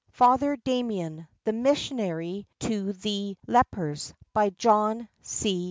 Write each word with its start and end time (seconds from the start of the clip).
FATHER 0.13 0.55
DAMIEN, 0.57 1.27
THE 1.43 1.53
MISSIONARY 1.53 2.47
TO 2.57 2.93
THE 2.93 3.37
LEPERS 3.45 4.15
BY 4.33 4.49
JOHN 4.49 5.07
C. 5.21 5.59